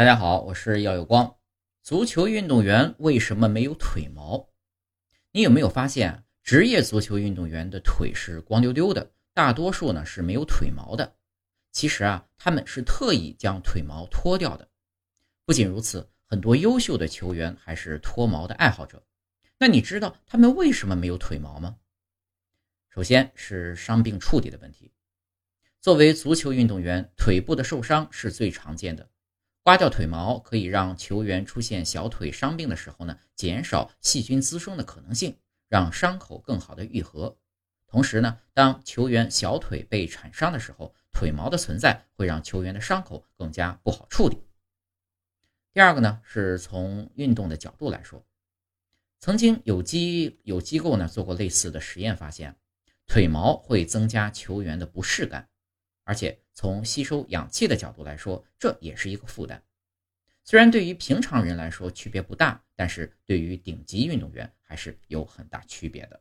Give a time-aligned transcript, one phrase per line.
[0.00, 1.36] 大家好，我是耀有光。
[1.82, 4.48] 足球运动员为什么没有腿毛？
[5.30, 11.16] 你有没有发现，职业足球运动员的腿是光溜溜的，大多数呢是没有腿毛的。
[11.70, 14.66] 其实啊，他们是特意将腿毛脱掉的。
[15.44, 19.04] 不仅如此，很多优秀的球员还是脱毛的爱好者。
[19.58, 21.76] 那你知道他们为什么没有腿毛吗？
[22.88, 24.90] 首先是伤病处理的问题。
[25.78, 29.06] 作为足球运动员，腿部的受伤是最常见的。
[29.62, 35.36] 刮掉腿毛可以让球员出现小腿伤病的时候呢，减少细菌滋生的可能性，
[35.68, 37.36] 让伤口更好的愈合。
[37.86, 44.38] 同时呢，当球员小腿被铲伤的时候，腿毛的存在会让球员的伤口更加不好处理。
[45.74, 48.24] 第二个呢，是从运动的角度来说，
[49.18, 52.56] 曾经有机有机构呢做过类似的实验，发现
[53.06, 55.49] 腿毛会增加球员的不适感。
[56.10, 59.62] 而且从吸收氧气的角度来说，这也是一个负担。
[60.42, 66.20] 虽然对于平常人来说区别不大，但是对于顶级运动员还是有很大区别的。